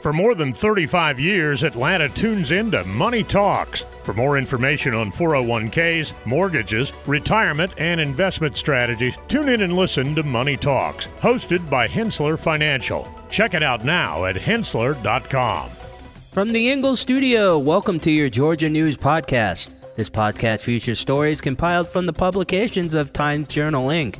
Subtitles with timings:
[0.00, 3.84] For more than 35 years, Atlanta tunes into Money Talks.
[4.02, 10.22] For more information on 401ks, mortgages, retirement, and investment strategies, tune in and listen to
[10.22, 13.06] Money Talks, hosted by Henssler Financial.
[13.28, 15.68] Check it out now at henssler.com.
[16.30, 19.74] From the Ingles studio, welcome to your Georgia News Podcast.
[19.96, 24.16] This podcast features stories compiled from the publications of Times Journal Inc.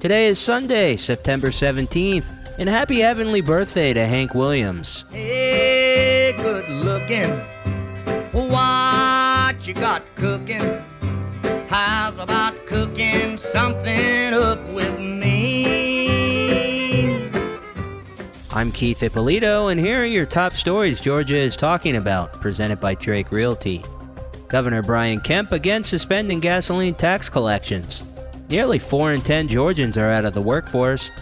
[0.00, 2.39] Today is Sunday, September 17th.
[2.58, 5.04] And happy heavenly birthday to Hank Williams.
[5.10, 7.30] Hey, good looking.
[8.32, 10.84] What you got cooking?
[11.68, 15.30] How's about cooking something up with me?
[18.52, 22.94] I'm Keith Ippolito, and here are your top stories Georgia is talking about, presented by
[22.94, 23.82] Drake Realty.
[24.48, 28.04] Governor Brian Kemp again suspending gasoline tax collections.
[28.50, 31.12] Nearly 4 in 10 Georgians are out of the workforce,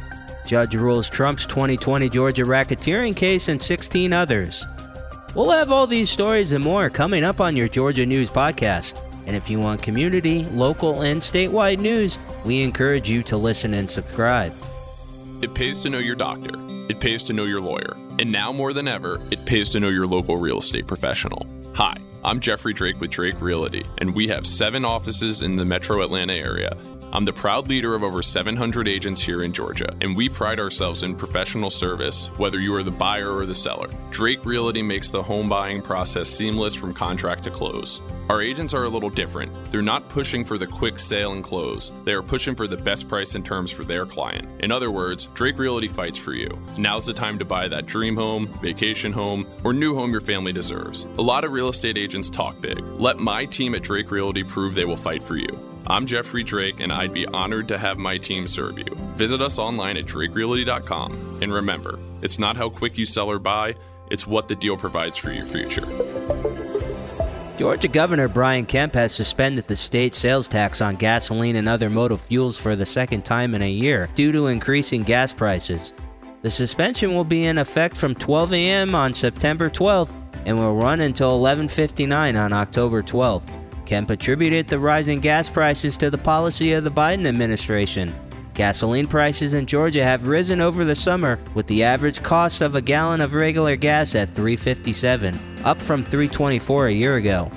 [0.48, 4.66] Judge rules Trump's 2020 Georgia racketeering case and 16 others.
[5.34, 8.98] We'll have all these stories and more coming up on your Georgia News podcast.
[9.27, 13.90] And if you want community, local, and statewide news, we encourage you to listen and
[13.90, 14.55] subscribe.
[15.42, 16.52] It pays to know your doctor.
[16.88, 17.94] It pays to know your lawyer.
[18.19, 21.47] And now more than ever, it pays to know your local real estate professional.
[21.74, 26.02] Hi, I'm Jeffrey Drake with Drake Realty, and we have seven offices in the metro
[26.02, 26.77] Atlanta area.
[27.12, 31.05] I'm the proud leader of over 700 agents here in Georgia, and we pride ourselves
[31.05, 33.89] in professional service, whether you are the buyer or the seller.
[34.11, 38.02] Drake Realty makes the home buying process seamless from contract to close.
[38.28, 39.52] Our agents are a little different.
[39.70, 41.92] They're not pushing for the quick sale and close.
[42.05, 44.46] They are pushing for the best price and terms for their client.
[44.62, 46.58] In other words, Drake Realty fights for you.
[46.77, 50.53] Now's the time to buy that dream home, vacation home, or new home your family
[50.53, 51.05] deserves.
[51.19, 52.78] A lot of real estate agents talk big.
[52.78, 55.48] Let my team at Drake Realty prove they will fight for you.
[55.87, 58.95] I'm Jeffrey Drake, and I'd be honored to have my team serve you.
[59.17, 61.41] Visit us online at drakerealty.com.
[61.42, 63.75] And remember, it's not how quick you sell or buy,
[64.11, 65.86] it's what the deal provides for your future.
[67.59, 72.17] Georgia Governor Brian Kemp has suspended the state sales tax on gasoline and other motor
[72.17, 75.92] fuels for the second time in a year due to increasing gas prices.
[76.40, 78.94] The suspension will be in effect from 12 a.m.
[78.94, 80.14] on September 12th
[80.46, 83.42] and will run until 11:59 on October 12th.
[83.84, 88.14] Kemp attributed the rising gas prices to the policy of the Biden administration.
[88.54, 92.82] Gasoline prices in Georgia have risen over the summer, with the average cost of a
[92.82, 97.50] gallon of regular gas at 3.57, up from 3.24 a year ago.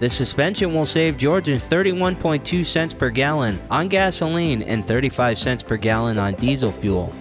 [0.00, 5.76] The suspension will save Georgians 31.2 cents per gallon on gasoline and 35 cents per
[5.76, 7.12] gallon on diesel fuel.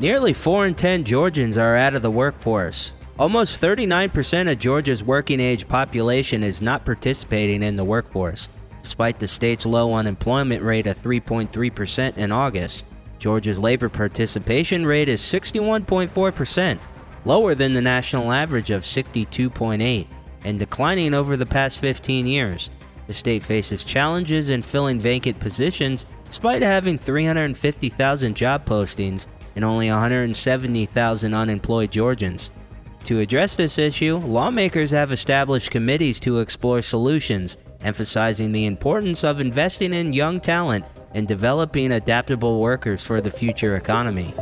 [0.00, 2.94] Nearly 4 in 10 Georgians are out of the workforce.
[3.18, 8.48] Almost 39% of Georgia's working age population is not participating in the workforce,
[8.82, 12.86] despite the state's low unemployment rate of 3.3% in August.
[13.18, 16.78] Georgia's labor participation rate is 61.4%,
[17.26, 20.06] lower than the national average of 62.8
[20.44, 22.70] and declining over the past 15 years.
[23.06, 29.90] The state faces challenges in filling vacant positions despite having 350,000 job postings and only
[29.90, 32.50] 170,000 unemployed Georgians.
[33.04, 39.40] To address this issue, lawmakers have established committees to explore solutions, emphasizing the importance of
[39.40, 40.84] investing in young talent
[41.14, 44.32] and developing adaptable workers for the future economy.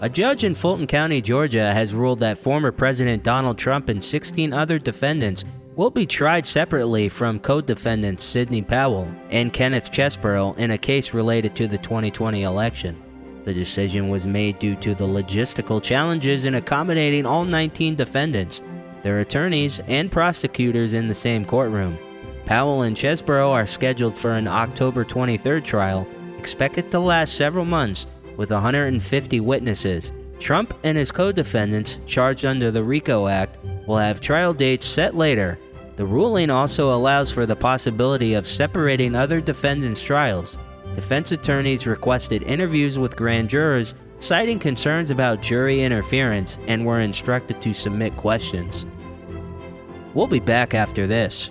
[0.00, 4.52] A judge in Fulton County, Georgia, has ruled that former President Donald Trump and 16
[4.52, 5.44] other defendants
[5.74, 11.12] will be tried separately from co defendants Sidney Powell and Kenneth Chesebro in a case
[11.12, 13.02] related to the 2020 election.
[13.46, 18.60] The decision was made due to the logistical challenges in accommodating all 19 defendants,
[19.04, 21.96] their attorneys, and prosecutors in the same courtroom.
[22.44, 28.08] Powell and Chesebro are scheduled for an October 23rd trial, expected to last several months,
[28.36, 30.12] with 150 witnesses.
[30.40, 35.14] Trump and his co defendants, charged under the RICO Act, will have trial dates set
[35.14, 35.56] later.
[35.94, 40.58] The ruling also allows for the possibility of separating other defendants' trials.
[40.96, 47.60] Defense attorneys requested interviews with grand jurors, citing concerns about jury interference, and were instructed
[47.60, 48.86] to submit questions.
[50.14, 51.50] We'll be back after this.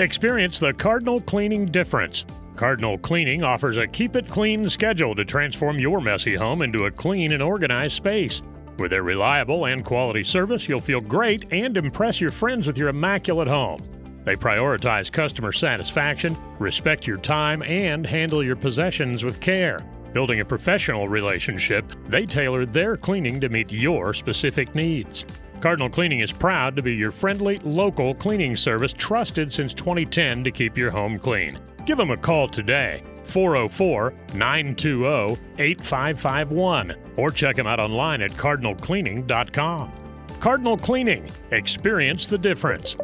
[0.00, 2.24] Experience the Cardinal Cleaning difference.
[2.54, 6.90] Cardinal Cleaning offers a keep it clean schedule to transform your messy home into a
[6.90, 8.40] clean and organized space.
[8.78, 12.90] With their reliable and quality service, you'll feel great and impress your friends with your
[12.90, 13.80] immaculate home.
[14.22, 19.80] They prioritize customer satisfaction, respect your time, and handle your possessions with care.
[20.12, 25.24] Building a professional relationship, they tailor their cleaning to meet your specific needs.
[25.60, 30.50] Cardinal Cleaning is proud to be your friendly, local cleaning service trusted since 2010 to
[30.52, 31.58] keep your home clean.
[31.84, 39.92] Give them a call today, 404 920 8551, or check them out online at cardinalcleaning.com.
[40.38, 42.96] Cardinal Cleaning, experience the difference.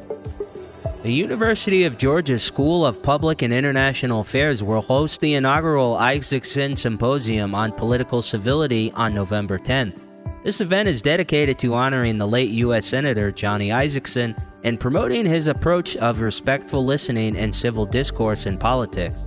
[1.02, 6.78] The University of Georgia School of Public and International Affairs will host the inaugural Isakson
[6.78, 10.03] Symposium on Political Civility on November 10th.
[10.44, 12.84] This event is dedicated to honoring the late U.S.
[12.84, 19.18] Senator Johnny Isakson and promoting his approach of respectful listening and civil discourse in politics.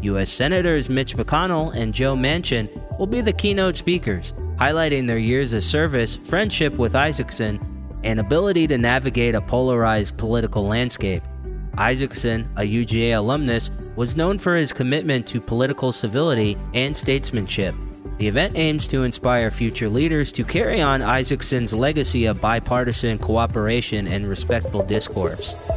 [0.00, 0.30] U.S.
[0.30, 2.68] Senators Mitch McConnell and Joe Manchin
[2.98, 7.64] will be the keynote speakers, highlighting their years of service, friendship with Isakson,
[8.02, 11.22] and ability to navigate a polarized political landscape.
[11.76, 17.76] Isakson, a UGA alumnus, was known for his commitment to political civility and statesmanship.
[18.18, 24.06] The event aims to inspire future leaders to carry on Isakson's legacy of bipartisan cooperation
[24.06, 25.68] and respectful discourse.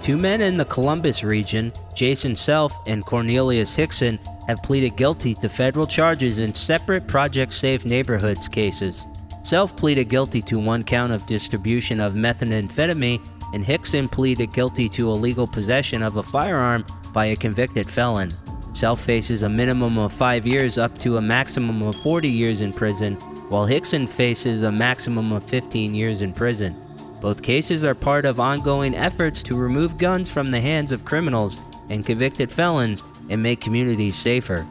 [0.00, 4.18] Two men in the Columbus region, Jason Self and Cornelius Hickson,
[4.48, 9.06] have pleaded guilty to federal charges in separate Project Safe Neighborhoods cases.
[9.44, 13.20] Self pleaded guilty to one count of distribution of methamphetamine,
[13.54, 18.32] and Hickson pleaded guilty to illegal possession of a firearm by a convicted felon.
[18.74, 22.72] Self faces a minimum of five years up to a maximum of 40 years in
[22.72, 23.16] prison,
[23.50, 26.74] while Hickson faces a maximum of 15 years in prison.
[27.20, 31.60] Both cases are part of ongoing efforts to remove guns from the hands of criminals
[31.90, 34.66] and convicted felons and make communities safer.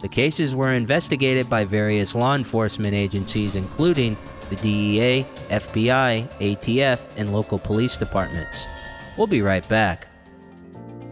[0.00, 4.16] The cases were investigated by various law enforcement agencies, including
[4.50, 8.66] the DEA, FBI, ATF, and local police departments.
[9.16, 10.08] We'll be right back.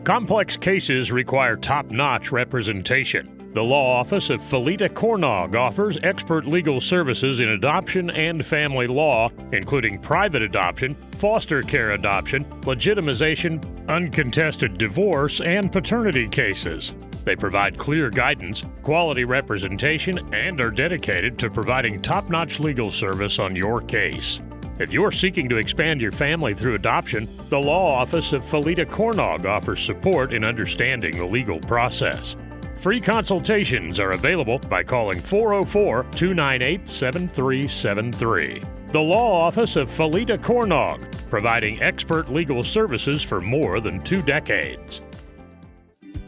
[0.05, 3.37] Complex cases require top notch representation.
[3.52, 9.29] The law office of Felita Cornog offers expert legal services in adoption and family law,
[9.52, 16.94] including private adoption, foster care adoption, legitimization, uncontested divorce, and paternity cases.
[17.25, 23.38] They provide clear guidance, quality representation, and are dedicated to providing top notch legal service
[23.38, 24.41] on your case.
[24.80, 29.44] If you're seeking to expand your family through adoption, the law office of Felita Cornog
[29.44, 32.34] offers support in understanding the legal process.
[32.76, 38.62] Free consultations are available by calling 404 298 7373.
[38.86, 45.02] The Law Office of Felita Cornog, providing expert legal services for more than two decades.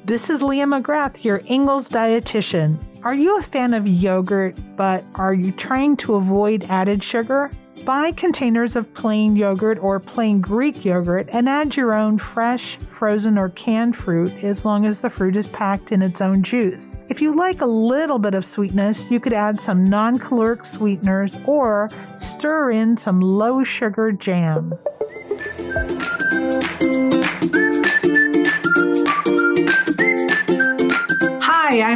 [0.05, 2.77] This is Leah McGrath, your Ingles dietitian.
[3.03, 7.51] Are you a fan of yogurt, but are you trying to avoid added sugar?
[7.85, 13.37] Buy containers of plain yogurt or plain Greek yogurt and add your own fresh, frozen,
[13.37, 16.97] or canned fruit as long as the fruit is packed in its own juice.
[17.09, 21.37] If you like a little bit of sweetness, you could add some non caloric sweeteners
[21.45, 24.75] or stir in some low sugar jam.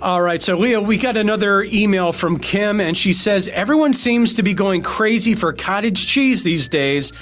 [0.00, 4.32] All right, so Leah, we got another email from Kim, and she says everyone seems
[4.34, 7.12] to be going crazy for cottage cheese these days,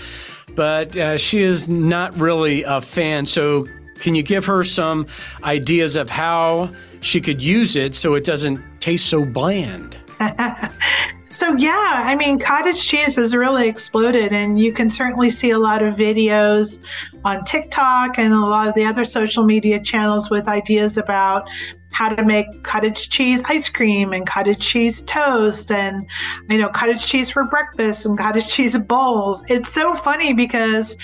[0.54, 3.25] but uh, she is not really a fan.
[3.25, 3.66] So,
[4.00, 5.06] can you give her some
[5.42, 9.97] ideas of how she could use it so it doesn't taste so bland?
[11.28, 15.59] So, yeah, I mean, cottage cheese has really exploded, and you can certainly see a
[15.59, 16.80] lot of videos
[17.25, 21.49] on TikTok and a lot of the other social media channels with ideas about
[21.96, 26.06] how to make cottage cheese ice cream and cottage cheese toast and
[26.50, 30.98] you know cottage cheese for breakfast and cottage cheese bowls it's so funny because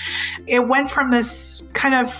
[0.45, 2.13] it went from this kind of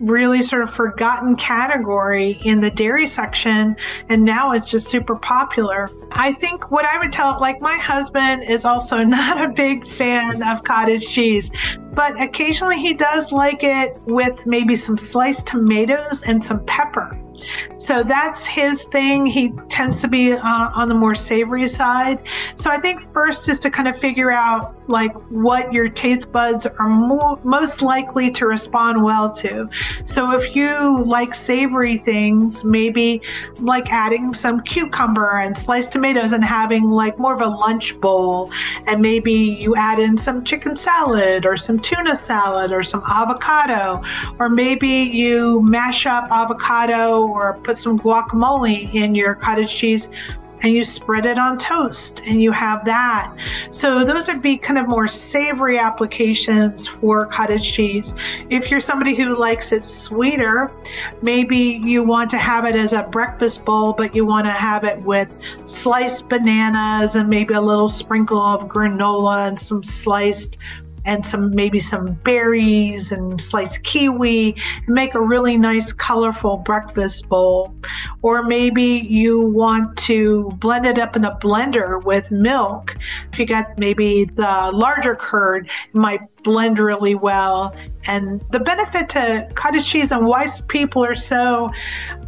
[0.00, 3.76] really sort of forgotten category in the dairy section
[4.08, 5.88] and now it's just super popular.
[6.12, 10.42] I think what I would tell like my husband is also not a big fan
[10.42, 11.50] of cottage cheese,
[11.92, 17.16] but occasionally he does like it with maybe some sliced tomatoes and some pepper.
[17.76, 19.26] So that's his thing.
[19.26, 22.26] He tends to be uh, on the more savory side.
[22.54, 26.66] So I think first is to kind of figure out like what your taste buds
[26.66, 29.68] are mo- most likely to respond well to.
[30.04, 33.22] So if you like savory things, maybe
[33.58, 38.50] like adding some cucumber and sliced tomatoes and having like more of a lunch bowl,
[38.86, 44.02] and maybe you add in some chicken salad or some tuna salad or some avocado,
[44.38, 50.08] or maybe you mash up avocado or put some guacamole in your cottage cheese
[50.62, 53.34] and you spread it on toast and you have that.
[53.70, 58.14] So those would be kind of more savory applications for cottage cheese.
[58.48, 60.70] If you're somebody who likes it sweeter,
[61.22, 64.84] maybe you want to have it as a breakfast bowl, but you want to have
[64.84, 65.36] it with
[65.66, 70.56] sliced bananas and maybe a little sprinkle of granola and some sliced
[71.04, 74.56] and some maybe some berries and sliced kiwi
[74.86, 77.74] and make a really nice colorful breakfast bowl
[78.22, 82.96] or maybe you want to blend it up in a blender with milk
[83.32, 87.74] if you got maybe the larger curd it might blend really well.
[88.06, 91.72] And the benefit to cottage cheese and why people are so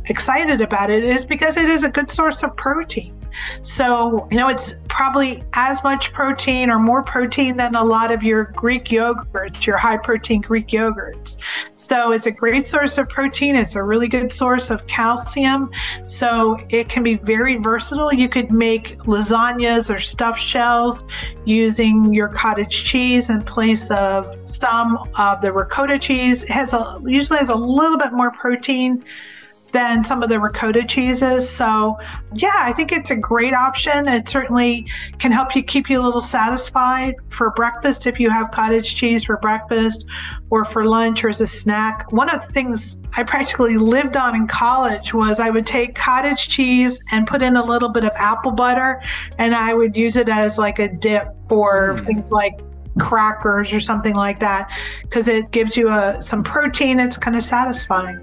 [0.06, 3.14] excited about it is because it is a good source of protein.
[3.62, 8.22] So, you know, it's probably as much protein or more protein than a lot of
[8.22, 11.36] your Greek yogurts, your high protein Greek yogurts.
[11.74, 13.56] So, it's a great source of protein.
[13.56, 15.70] It's a really good source of calcium.
[16.06, 18.12] So, it can be very versatile.
[18.12, 21.04] You could make lasagnas or stuffed shells
[21.44, 26.42] using your cottage cheese in place of some of the ricotta cheese.
[26.44, 29.04] It has a usually has a little bit more protein
[29.76, 31.46] than some of the ricotta cheeses.
[31.46, 31.98] So,
[32.32, 34.08] yeah, I think it's a great option.
[34.08, 34.86] It certainly
[35.18, 39.24] can help you keep you a little satisfied for breakfast if you have cottage cheese
[39.24, 40.06] for breakfast
[40.48, 42.10] or for lunch or as a snack.
[42.10, 46.48] One of the things I practically lived on in college was I would take cottage
[46.48, 49.02] cheese and put in a little bit of apple butter
[49.36, 52.06] and I would use it as like a dip for mm.
[52.06, 52.60] things like
[52.98, 54.70] crackers or something like that
[55.02, 56.98] because it gives you a, some protein.
[56.98, 58.22] It's kind of satisfying.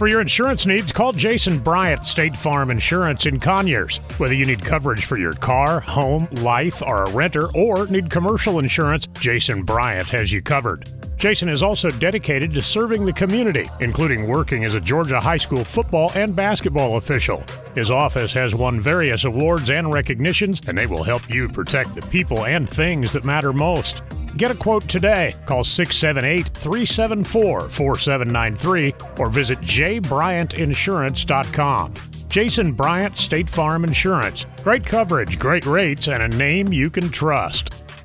[0.00, 3.98] For your insurance needs, call Jason Bryant, State Farm Insurance in Conyers.
[4.16, 8.60] Whether you need coverage for your car, home, life, or a renter, or need commercial
[8.60, 10.90] insurance, Jason Bryant has you covered.
[11.18, 15.64] Jason is also dedicated to serving the community, including working as a Georgia high school
[15.64, 17.44] football and basketball official.
[17.74, 22.08] His office has won various awards and recognitions, and they will help you protect the
[22.08, 24.02] people and things that matter most.
[24.36, 25.32] Get a quote today.
[25.46, 31.94] Call 678 374 4793 or visit jbryantinsurance.com.
[32.28, 34.46] Jason Bryant State Farm Insurance.
[34.62, 37.89] Great coverage, great rates, and a name you can trust.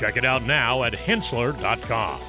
[0.00, 2.20] Check it out now at henssler.com.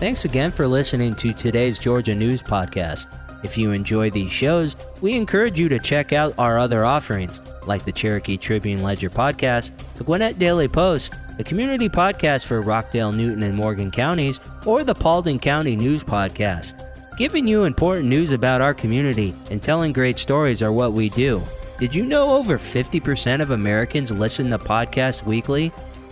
[0.00, 3.06] Thanks again for listening to today's Georgia News Podcast.
[3.44, 7.84] If you enjoy these shows, we encourage you to check out our other offerings, like
[7.84, 13.42] the Cherokee Tribune Ledger podcast, the Gwinnett Daily Post, the community podcast for Rockdale, Newton,
[13.42, 16.82] and Morgan counties, or the Paulding County News Podcast.
[17.18, 21.42] Giving you important news about our community and telling great stories are what we do.
[21.78, 25.70] Did you know over 50% of Americans listen to podcasts weekly?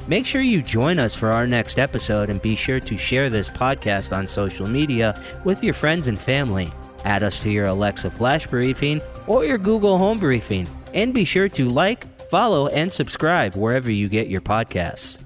[0.09, 3.49] Make sure you join us for our next episode and be sure to share this
[3.49, 5.15] podcast on social media
[5.45, 6.73] with your friends and family.
[7.05, 10.69] Add us to your Alexa Flash Briefing or your Google Home Briefing.
[10.95, 15.23] And be sure to like, follow, and subscribe wherever you get your podcasts.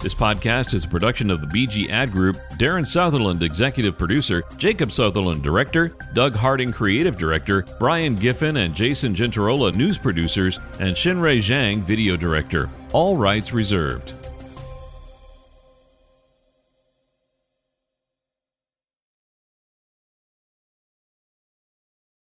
[0.00, 4.92] This podcast is a production of the BG Ad Group, Darren Sutherland, Executive Producer, Jacob
[4.92, 11.38] Sutherland, Director, Doug Harding, Creative Director, Brian Giffen and Jason Gentarola, News Producers, and Shinrei
[11.38, 12.70] Zhang, Video Director.
[12.92, 14.12] All rights reserved.